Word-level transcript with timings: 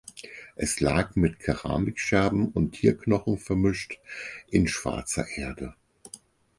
Es 0.55 0.79
lag 0.79 1.15
mit 1.15 1.37
Keramikscherben 1.37 2.47
und 2.53 2.71
Tierknochen 2.71 3.37
vermischt 3.37 3.99
in 4.49 4.67
schwarzer 4.67 5.27
Erde. 5.35 5.75